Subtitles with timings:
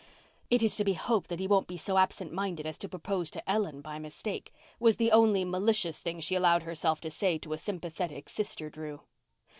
[0.49, 3.29] "It is to be hoped that he won't be so absent minded as to propose
[3.29, 7.53] to Ellen by mistake," was the only malicious thing she allowed herself to say to
[7.53, 9.01] a sympathetic sister Drew.